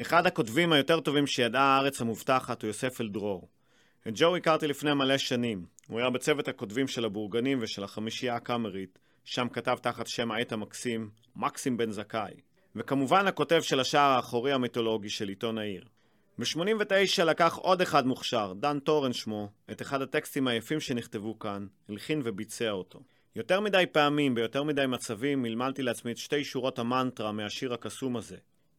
אחד 0.00 0.26
הכותבים 0.26 0.72
היותר 0.72 1.00
טובים 1.00 1.26
שידעה 1.26 1.62
הארץ 1.62 2.00
המובטחת 2.00 2.62
הוא 2.62 2.68
יוסף 2.68 3.00
אלדרור. 3.00 3.48
את 4.08 4.12
ג'ו 4.16 4.36
הכרתי 4.36 4.66
לפני 4.66 4.94
מלא 4.94 5.18
שנים. 5.18 5.64
הוא 5.88 6.00
היה 6.00 6.10
בצוות 6.10 6.48
הכותבים 6.48 6.88
של 6.88 7.04
הבורגנים 7.04 7.58
ושל 7.60 7.84
החמישייה 7.84 8.34
הקאמרית, 8.34 8.98
שם 9.24 9.48
כתב 9.48 9.76
תחת 9.82 10.06
שם 10.06 10.30
העט 10.30 10.52
המקסים, 10.52 11.10
מקסים 11.36 11.76
בן 11.76 11.90
זכאי. 11.90 12.32
וכמובן 12.76 13.26
הכותב 13.26 13.60
של 13.62 13.80
השער 13.80 14.10
האחורי 14.10 14.52
המיתולוגי 14.52 15.08
של 15.08 15.28
עיתון 15.28 15.58
העיר. 15.58 15.84
ב-89 16.38 17.24
לקח 17.24 17.56
עוד 17.56 17.80
אחד 17.80 18.06
מוכשר, 18.06 18.52
דן 18.60 18.78
טורן 18.78 19.12
שמו, 19.12 19.48
את 19.70 19.82
אחד 19.82 20.02
הטקסטים 20.02 20.48
היפים 20.48 20.80
שנכתבו 20.80 21.38
כאן, 21.38 21.66
הלחין 21.88 22.20
וביצע 22.24 22.70
אותו. 22.70 23.00
יותר 23.36 23.60
מדי 23.60 23.84
פעמים, 23.92 24.34
ביותר 24.34 24.62
מדי 24.62 24.86
מצבים, 24.86 25.42
מלמלתי 25.42 25.82
לעצמי 25.82 26.12
את 26.12 26.16
שתי 26.16 26.44
שורות 26.44 26.78
המנטרה 26.78 27.32
מהשיר 27.32 27.74
הקסום 27.74 28.16
הזה. 28.16 28.36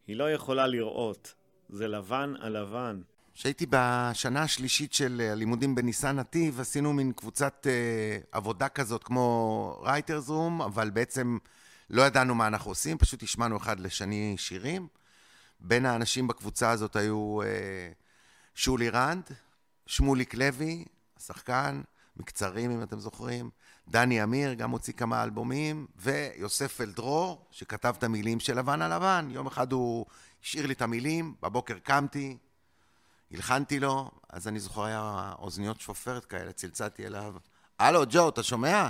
היא 0.08 0.16
לא 0.16 0.32
יכולה 0.32 0.68
לראות, 0.68 1.34
זה 1.70 1.88
לבן 1.88 2.34
על 2.40 2.58
לבן. 2.58 3.02
כשהייתי 3.34 3.66
בשנה 3.70 4.42
השלישית 4.42 4.94
של 4.94 5.22
אה, 5.24 5.32
הלימודים 5.32 5.76
בניסן 5.76 6.16
נתיב, 6.16 6.60
עשינו 6.60 6.94
מין 6.94 7.12
קבוצת 7.12 7.68
אה, 7.70 8.18
עבודה 8.32 8.70
כזאת 8.70 9.04
כמו 9.04 9.82
writers 9.84 10.30
room, 10.30 10.62
אבל 10.62 10.90
בעצם 10.90 11.38
לא 11.90 12.02
ידענו 12.02 12.36
מה 12.36 12.48
אנחנו 12.48 12.72
עושים, 12.72 12.98
פשוט 12.98 13.24
השמענו 13.24 13.58
אחד 13.58 13.80
לשני 13.80 14.36
שירים. 14.38 14.88
בין 15.60 15.86
האנשים 15.86 16.28
בקבוצה 16.28 16.72
הזאת 16.72 16.96
היו 16.96 17.42
אה, 17.42 17.92
שולי 18.56 18.90
רנד, 18.90 19.24
שמוליק 19.86 20.34
לוי, 20.34 20.86
השחקן, 21.18 21.82
מקצרים 22.18 22.72
אם 22.72 22.84
אתם 22.84 23.00
זוכרים, 23.00 23.50
דני 23.88 24.24
אמיר, 24.24 24.54
גם 24.54 24.72
הוציא 24.72 24.94
כמה 24.94 25.24
אלבומים, 25.24 25.88
ויוסף 25.96 26.82
אלדרור, 26.82 27.46
שכתב 27.52 27.96
את 27.98 28.04
המילים 28.04 28.40
של 28.40 28.60
לבן 28.60 28.82
על 28.82 28.96
לבן. 28.96 29.28
יום 29.32 29.48
אחד 29.48 29.72
הוא 29.72 30.06
השאיר 30.44 30.66
לי 30.68 30.74
את 30.74 30.82
המילים, 30.82 31.36
בבוקר 31.42 31.80
קמתי, 31.80 32.38
הלחנתי 33.32 33.80
לו, 33.80 34.12
אז 34.30 34.48
אני 34.48 34.60
זוכר 34.60 34.84
היה 34.84 35.34
אוזניות 35.40 35.80
שופרת 35.82 36.26
כאלה, 36.26 36.52
צלצלתי 36.52 37.08
אליו, 37.08 37.36
הלו, 37.80 38.04
ג'ו, 38.10 38.30
אתה 38.30 38.44
שומע? 38.44 38.90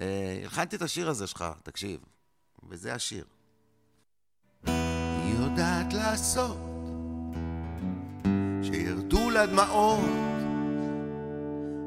אה, 0.00 0.40
הלחנתי 0.42 0.76
את 0.76 0.82
השיר 0.82 1.08
הזה 1.08 1.26
שלך, 1.26 1.44
תקשיב. 1.62 2.00
וזה 2.68 2.94
השיר. 2.94 3.24
היא 4.66 5.34
יודעת 5.34 5.92
לעשות 5.92 6.58
שירדו 8.62 9.30
לה 9.30 9.46
דמעות 9.46 10.33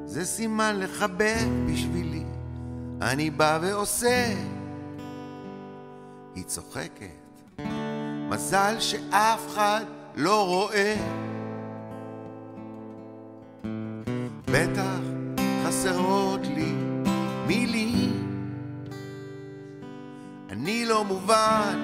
זה 0.08 0.26
סימן 0.26 0.80
לכבד 0.80 1.46
בשבילי. 1.72 2.24
אני 3.02 3.30
בא 3.30 3.60
ועושה. 3.62 4.34
היא 6.36 6.44
צוחקת. 6.44 7.62
מזל 8.30 8.76
שאף 8.80 9.48
אחד 9.48 9.86
לא 10.16 10.48
רואה. 10.48 10.96
בטח 14.46 15.00
חסרות 15.66 16.42
לי 16.42 16.74
מילים. 17.48 18.48
אני 20.50 20.86
לא 20.86 21.04
מובן. 21.04 21.80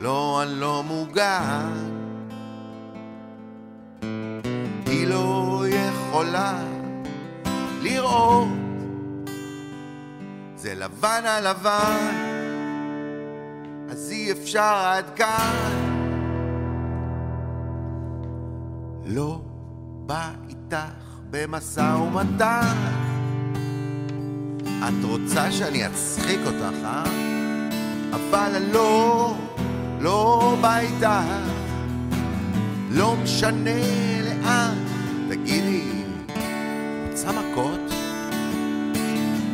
לא, 0.00 0.42
אני 0.42 0.60
לא 0.60 0.82
מוגן. 0.82 1.98
היא 4.86 5.06
לא 5.06 5.37
יכולה 6.28 6.58
לראות, 7.82 8.48
זה 10.56 10.74
לבן 10.74 11.22
על 11.26 11.50
לבן, 11.50 12.14
אז 13.90 14.10
אי 14.10 14.32
אפשר 14.32 14.74
עד 14.84 15.04
כאן. 15.16 15.88
לא 19.04 19.40
בא 20.06 20.30
איתך 20.48 20.76
במשא 21.30 21.96
ומתן. 22.02 22.76
את 24.88 25.04
רוצה 25.04 25.52
שאני 25.52 25.86
אצחיק 25.86 26.40
אותך, 26.46 26.84
אה? 26.84 27.04
אבל 28.12 28.62
לא, 28.72 29.34
לא 30.00 30.56
בא 30.60 30.78
איתך, 30.78 31.08
לא 32.90 33.16
משנה 33.16 33.80
לאן, 34.24 34.74
תגידי, 35.28 35.97
רוצה 37.28 37.40
מכות? 37.40 37.80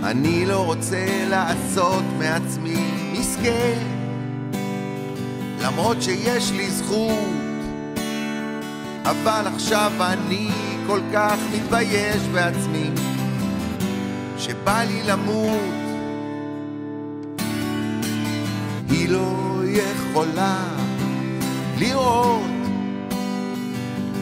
אני 0.02 0.46
לא 0.46 0.64
רוצה 0.64 1.06
לעשות 1.28 2.04
מעצמי 2.18 2.90
מסכן, 3.12 3.78
למרות 5.62 6.02
שיש 6.02 6.50
לי 6.50 6.70
זכות, 6.70 7.34
אבל 9.04 9.46
עכשיו 9.54 9.92
אני 10.00 10.50
כל 10.86 11.00
כך 11.12 11.36
מתבייש 11.54 12.22
בעצמי, 12.32 12.90
שבא 14.38 14.82
לי 14.82 15.02
למות. 15.02 15.74
היא 18.90 19.08
לא 19.08 19.60
יכולה 19.64 20.56
לראות 21.78 22.42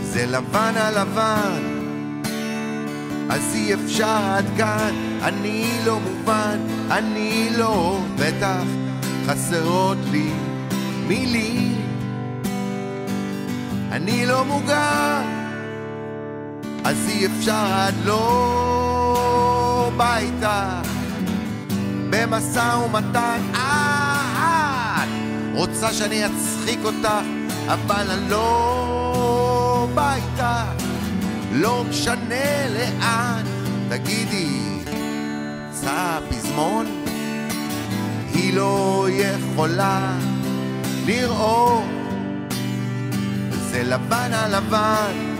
זה 0.02 0.26
לבן 0.26 0.72
על 0.76 1.00
לבן 1.00 1.71
אז 3.30 3.54
אי 3.54 3.74
אפשר 3.74 4.18
עד 4.36 4.44
כאן. 4.56 4.94
אני 5.22 5.66
לא 5.84 6.00
מובן 6.00 6.58
אני 6.90 7.48
לא 7.56 8.00
בטח 8.18 8.64
חסרות 9.26 9.98
לי 10.10 10.30
מילים. 11.08 11.80
אני 13.92 14.26
לא 14.26 14.44
מוגן 14.44 15.22
אז 16.84 17.08
אי 17.08 17.26
אפשר 17.26 17.66
עד 17.72 17.94
לא 18.04 19.90
ביתה. 19.96 20.82
במשא 22.10 22.76
ומתן 22.84 23.52
רוצה 25.54 25.92
שאני 25.92 26.26
אצחיק 26.26 26.78
אותך 26.84 27.08
אבל 27.68 28.10
אני 28.10 28.30
לא 28.30 29.88
בא 29.94 30.14
איתך 30.14 30.81
לא 31.52 31.84
משנה 31.88 32.68
לאן 32.68 33.42
תגידי 33.88 34.82
צע 35.70 36.18
פזמון 36.30 36.86
היא 38.34 38.54
לא 38.54 39.06
יכולה 39.10 40.18
לראות 41.06 41.84
זה 43.70 43.82
לבן 43.82 44.32
על 44.32 44.56
לבן 44.56 45.32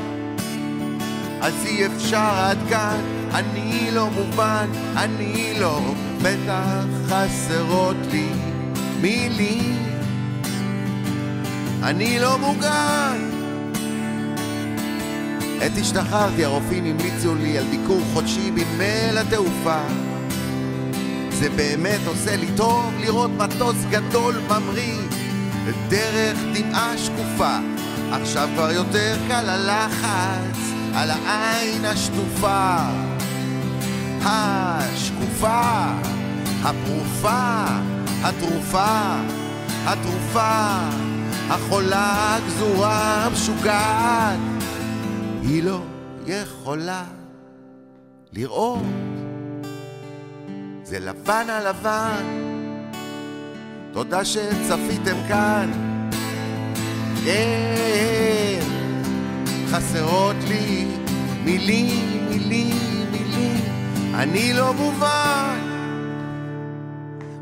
אז 1.43 1.55
אי 1.65 1.87
אפשר 1.87 2.19
עד 2.19 2.59
כאן, 2.69 3.01
אני 3.35 3.91
לא 3.93 4.11
מובן, 4.11 4.67
אני 4.97 5.55
לא, 5.61 5.81
בטח 6.23 6.85
חסרות 7.09 7.97
לי 8.11 8.29
מילים. 9.01 9.83
אני 11.83 12.21
לא 12.21 12.39
מוגן. 12.39 13.32
עת 15.65 15.73
השתחררתי, 15.81 16.45
הרופאים 16.45 16.85
המליצו 16.85 17.35
לי 17.35 17.59
על 17.59 17.65
ביקור 17.65 18.01
חודשי 18.13 18.51
בנמל 18.51 19.19
התעופה. 19.19 19.81
זה 21.31 21.51
באמת 21.51 22.01
עושה 22.07 22.37
לי 22.37 22.47
טוב 22.57 22.95
לראות 23.01 23.31
מטוס 23.31 23.77
גדול 23.91 24.35
ממריא 24.49 24.99
דרך 25.89 26.39
דמעה 26.55 26.99
שקופה. 26.99 27.57
עכשיו 28.13 28.49
כבר 28.55 28.73
יותר 28.73 29.17
קל 29.29 29.49
הלחץ 29.49 30.59
על 30.95 31.11
העין 31.11 31.85
השטופה. 31.85 32.77
השקופה, 34.25 35.61
הפרופה, 36.63 37.65
התרופה, 38.23 39.15
התרופה, 39.85 40.79
החולה 41.51 42.37
הגזורה 42.37 43.25
המשוגעת. 43.25 44.52
היא 45.43 45.63
לא 45.63 45.81
יכולה 46.27 47.05
לראות. 48.33 48.83
זה 50.83 50.99
לבן 50.99 51.47
על 51.51 51.69
לבן, 51.69 52.25
תודה 53.93 54.25
שצפיתם 54.25 55.17
כאן. 55.29 55.71
כן, 57.25 58.61
חסרות 59.71 60.37
לי 60.49 60.87
מילים, 61.45 62.29
מילים, 62.29 63.07
מילים, 63.11 63.61
אני 64.15 64.53
לא 64.53 64.75
מובן, 64.75 65.59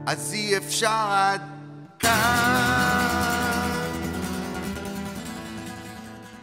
אז 0.06 0.32
אי 0.32 0.56
אפשר 0.56 1.06
עד 1.10 1.40
כאן. 1.98 2.69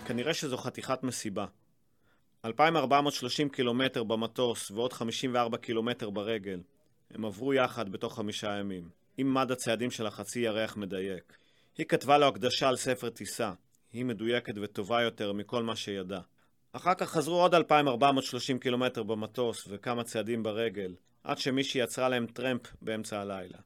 כנראה 0.08 0.34
שזו 0.34 0.58
חתיכת 0.58 1.04
מסיבה. 1.04 1.46
2,430 2.46 3.50
קילומטר 3.50 4.04
במטוס 4.04 4.72
ועוד 4.72 4.94
54 4.94 5.58
קילומטר 5.58 6.10
ברגל. 6.10 6.60
הם 7.12 7.26
עברו 7.26 7.54
יחד 7.54 7.90
בתוך 7.92 8.16
חמישה 8.16 8.58
ימים. 8.60 8.90
עם 9.18 9.34
מד 9.34 9.52
הצעדים 9.52 9.92
של 9.92 10.08
החצי 10.08 10.40
ירח 10.40 10.78
מדייק. 10.78 11.38
היא 11.78 11.86
כתבה 11.86 12.18
לו 12.18 12.28
הקדשה 12.28 12.70
על 12.70 12.76
ספר 12.76 13.10
טיסה. 13.10 13.54
היא 13.94 14.06
מדויקת 14.06 14.54
וטובה 14.62 15.02
יותר 15.02 15.34
מכל 15.34 15.64
מה 15.64 15.76
שידע. 15.76 16.20
אחר 16.74 16.94
כך 16.94 17.10
חזרו 17.10 17.42
עוד 17.42 17.56
2,430 17.56 18.60
קילומטר 18.60 19.04
במטוס 19.04 19.68
וכמה 19.70 20.04
צעדים 20.04 20.44
ברגל, 20.44 20.96
עד 21.24 21.38
שמישהי 21.38 21.82
יצרה 21.82 22.10
להם 22.10 22.26
טרמפ 22.26 22.62
באמצע 22.82 23.22
הלילה. 23.22 23.58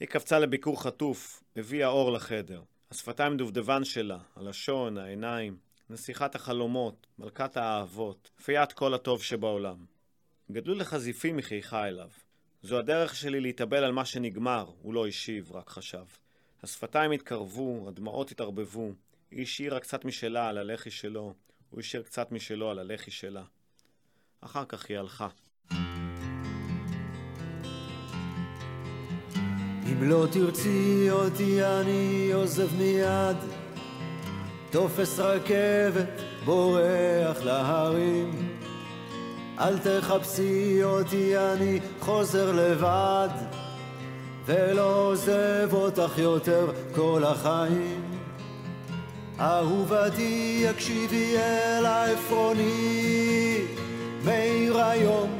היא 0.00 0.08
קפצה 0.08 0.38
לביקור 0.38 0.82
חטוף, 0.82 1.42
הביאה 1.56 1.88
אור 1.88 2.12
לחדר. 2.12 2.62
השפתיים 2.90 3.36
דובדבן 3.36 3.84
שלה, 3.84 4.18
הלשון, 4.36 4.98
העיניים, 4.98 5.67
נסיכת 5.90 6.34
החלומות, 6.34 7.06
מלכת 7.18 7.56
האהבות, 7.56 8.30
פיית 8.44 8.72
כל 8.72 8.94
הטוב 8.94 9.22
שבעולם. 9.22 9.76
גדלו 10.52 10.74
לך 10.74 10.96
זיפים 10.96 11.36
מחייכה 11.36 11.88
אליו. 11.88 12.08
זו 12.62 12.78
הדרך 12.78 13.14
שלי 13.14 13.40
להתאבל 13.40 13.84
על 13.84 13.92
מה 13.92 14.04
שנגמר, 14.04 14.70
הוא 14.82 14.94
לא 14.94 15.06
השיב, 15.06 15.52
רק 15.52 15.68
חשב. 15.68 16.04
השפתיים 16.62 17.10
התקרבו, 17.10 17.88
הדמעות 17.88 18.30
התערבבו. 18.30 18.92
היא 19.30 19.42
השאירה 19.42 19.80
קצת 19.80 20.04
משלה 20.04 20.48
על 20.48 20.58
הלחי 20.58 20.90
שלו, 20.90 21.34
הוא 21.70 21.80
השאיר 21.80 22.02
קצת 22.02 22.32
משלו 22.32 22.70
על 22.70 22.78
הלחי 22.78 23.10
שלה. 23.10 23.42
אחר 24.40 24.64
כך 24.64 24.86
היא 24.88 24.98
הלכה. 24.98 25.28
אם 29.86 30.10
לא 30.10 30.26
תרצי 30.32 31.10
אותי 31.10 31.64
אני 31.64 32.32
עוזב 32.32 32.76
מיד, 32.76 33.67
תופס 34.70 35.18
רכבת, 35.18 36.22
בורח 36.44 37.42
להרים. 37.44 38.48
אל 39.58 39.78
תחפשי 39.78 40.84
אותי, 40.84 41.38
אני 41.38 41.80
חוזר 42.00 42.52
לבד, 42.52 43.28
ולא 44.46 45.08
עוזב 45.08 45.68
אותך 45.72 46.18
יותר 46.18 46.70
כל 46.94 47.22
החיים. 47.26 48.02
אהובתי, 49.40 50.64
הקשיבי 50.70 51.36
אל 51.36 51.86
העפרוני, 51.86 53.60
מאיר 54.24 54.78
היום, 54.78 55.38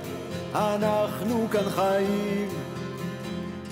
אנחנו 0.54 1.48
כאן 1.50 1.70
חיים. 1.70 2.48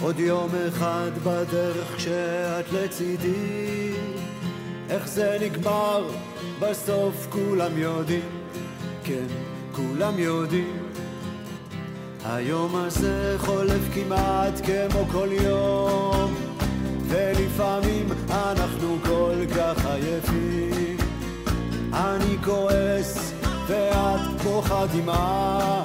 עוד 0.00 0.18
יום 0.18 0.50
אחד 0.68 1.11
בדרך 1.24 1.96
כשאת 1.96 2.72
לצידי, 2.72 3.92
איך 4.91 5.09
זה 5.09 5.39
נגמר, 5.41 6.09
בסוף 6.61 7.26
כולם 7.30 7.78
יודעים, 7.78 8.28
כן, 9.05 9.26
כולם 9.72 10.18
יודעים. 10.18 10.87
היום 12.24 12.76
הזה 12.76 13.34
חולף 13.39 13.95
כמעט 13.95 14.61
כמו 14.66 15.05
כל 15.12 15.28
יום, 15.32 16.34
ולפעמים 17.09 18.07
אנחנו 18.30 18.99
כל 19.05 19.37
כך 19.57 19.87
עייפים. 19.87 20.97
אני 21.93 22.37
כועס 22.45 23.32
ואת 23.66 24.43
בוכה 24.43 24.87
דמעה, 24.87 25.84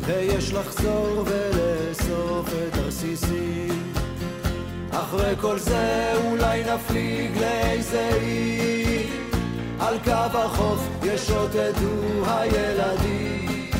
ויש 0.00 0.52
לחזור 0.52 1.24
ולאסוף 1.26 2.48
את 2.48 2.76
הרסיסים. 2.76 3.85
אחרי 5.00 5.34
כל 5.40 5.58
זה 5.58 6.12
אולי 6.24 6.62
נפליג 6.74 7.38
לאיזה 7.40 8.10
אי, 8.20 9.06
על 9.80 9.98
קו 10.04 10.38
החוף 10.38 10.88
ישוטטו 11.02 12.24
הילדים. 12.26 13.70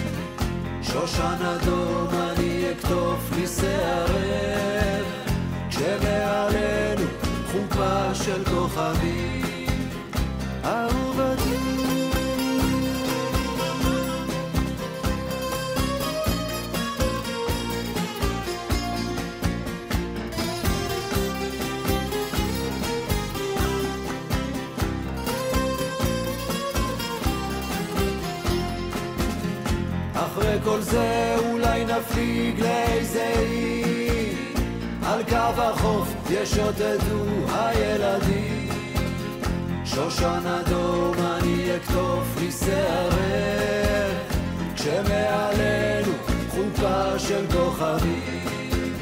שושן 0.82 1.44
אדום 1.56 2.08
אני 2.10 2.64
אקטוף 2.72 3.30
לי 3.36 3.46
שערך, 3.46 5.06
כשמעלינו 5.70 7.06
חופה 7.52 8.14
של 8.14 8.44
כוכבים. 8.44 9.46
כל 30.66 30.80
זה 30.80 31.36
אולי 31.38 31.84
נפליג 31.84 32.60
לאיזה 32.60 33.32
אי 33.38 34.34
על 35.02 35.22
קו 35.22 35.62
החוף 35.62 36.08
ישוטטו 36.30 37.24
הילדים. 37.52 38.68
שושן 39.84 40.40
אדום 40.46 41.14
אני 41.18 41.76
אקטוף 41.76 42.36
לי 42.40 42.50
שערך 42.52 44.34
כשמעלינו 44.74 46.12
חופה 46.50 47.18
של 47.18 47.46
כוכבים. 47.52 48.92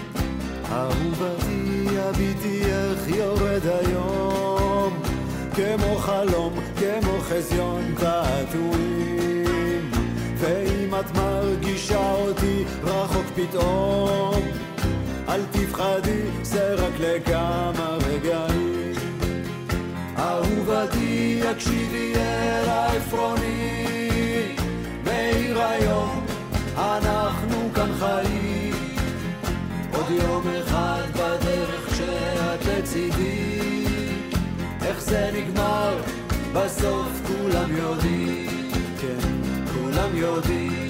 אהובתי 0.72 1.86
הביטי 1.98 2.62
איך 2.64 3.16
יורד 3.16 3.62
היום. 3.66 5.02
כמו 5.54 5.96
חלום, 5.98 6.54
כמו 6.78 7.20
חזיון 7.20 7.94
תעתועים 7.98 8.93
את 11.00 11.16
מרגישה 11.16 12.12
אותי 12.12 12.64
רחוק 12.84 13.26
פתאום. 13.34 14.42
אל 15.28 15.40
תפחדי, 15.50 16.22
זה 16.42 16.74
רק 16.74 16.92
לכמה 17.00 17.98
רגעים. 18.06 18.92
אהובתי, 20.18 21.40
הקשיבי 21.50 22.12
אל 22.16 22.68
העפרוני. 22.68 23.86
מאיר 25.04 25.62
היום, 25.62 26.26
אנחנו 26.76 27.70
כאן 27.74 27.90
חיים. 27.98 28.74
עוד 29.92 30.10
יום 30.10 30.44
אחד 30.62 31.02
בדרך 31.12 31.90
כשאת 31.92 32.66
לצידי. 32.66 33.84
איך 34.82 35.00
זה 35.00 35.30
נגמר, 35.34 35.96
בסוף 36.52 37.08
כולם 37.26 37.76
יודעים. 37.76 38.70
כן, 39.00 39.28
כולם 39.74 40.16
יודעים 40.16 40.83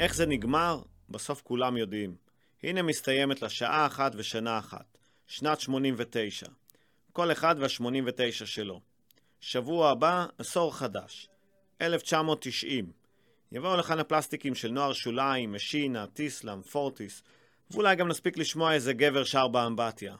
איך 0.00 0.14
זה 0.14 0.26
נגמר? 0.26 0.82
בסוף 1.08 1.42
כולם 1.42 1.76
יודעים. 1.76 2.14
הנה 2.62 2.82
מסתיימת 2.82 3.42
לה 3.42 3.48
שעה 3.48 3.86
אחת 3.86 4.12
ושנה 4.16 4.58
אחת. 4.58 4.98
שנת 5.26 5.60
89. 5.60 6.46
כל 7.12 7.32
אחד 7.32 7.54
וה-89 7.58 8.46
שלו. 8.46 8.80
שבוע 9.40 9.90
הבא, 9.90 10.26
עשור 10.38 10.76
חדש. 10.76 11.28
1990. 11.82 12.92
יבואו 13.52 13.76
לכאן 13.76 13.98
הפלסטיקים 13.98 14.54
של 14.54 14.70
נוער 14.70 14.92
שוליים, 14.92 15.52
משינה, 15.52 16.06
טיסלאם, 16.06 16.62
פורטיס, 16.62 17.22
ואולי 17.70 17.96
גם 17.96 18.08
נספיק 18.08 18.36
לשמוע 18.36 18.72
איזה 18.72 18.92
גבר 18.92 19.24
שר 19.24 19.48
באמבטיה. 19.48 20.16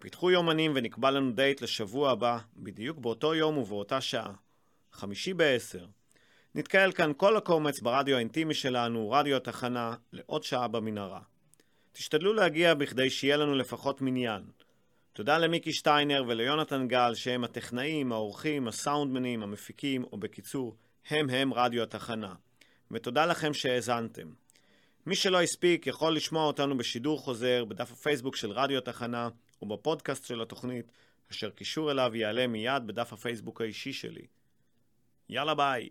פיתחו 0.00 0.30
יומנים 0.30 0.72
ונקבע 0.74 1.10
לנו 1.10 1.32
דייט 1.32 1.62
לשבוע 1.62 2.10
הבא, 2.10 2.38
בדיוק 2.56 2.98
באותו 2.98 3.34
יום 3.34 3.58
ובאותה 3.58 4.00
שעה. 4.00 4.32
חמישי 4.92 5.34
בעשר. 5.34 5.86
נתקהל 6.54 6.92
כאן 6.92 7.12
כל 7.16 7.36
הקומץ 7.36 7.80
ברדיו 7.80 8.16
האינטימי 8.16 8.54
שלנו, 8.54 9.10
רדיו 9.10 9.36
התחנה, 9.36 9.94
לעוד 10.12 10.42
שעה 10.42 10.68
במנהרה. 10.68 11.20
תשתדלו 11.92 12.32
להגיע 12.34 12.74
בכדי 12.74 13.10
שיהיה 13.10 13.36
לנו 13.36 13.54
לפחות 13.54 14.00
מניין. 14.00 14.42
תודה 15.12 15.38
למיקי 15.38 15.72
שטיינר 15.72 16.24
וליונתן 16.28 16.88
גל 16.88 17.14
שהם 17.14 17.44
הטכנאים, 17.44 18.12
האורחים, 18.12 18.68
הסאונדמנים, 18.68 19.42
המפיקים, 19.42 20.04
או 20.04 20.18
בקיצור, 20.18 20.76
הם 21.10 21.30
הם 21.30 21.54
רדיו 21.54 21.82
התחנה. 21.82 22.34
ותודה 22.90 23.26
לכם 23.26 23.54
שהאזנתם. 23.54 24.28
מי 25.06 25.16
שלא 25.16 25.42
הספיק 25.42 25.86
יכול 25.86 26.16
לשמוע 26.16 26.44
אותנו 26.44 26.78
בשידור 26.78 27.18
חוזר 27.18 27.64
בדף 27.64 27.92
הפייסבוק 27.92 28.36
של 28.36 28.50
רדיו 28.50 28.78
התחנה 28.78 29.28
או 29.62 29.68
בפודקאסט 29.68 30.26
של 30.26 30.42
התוכנית, 30.42 30.92
אשר 31.30 31.50
קישור 31.50 31.90
אליו 31.90 32.16
יעלה 32.16 32.46
מיד 32.46 32.86
בדף 32.86 33.12
הפייסבוק 33.12 33.60
האישי 33.60 33.92
שלי. 33.92 34.26
יאללה 35.28 35.54
ביי. 35.54 35.88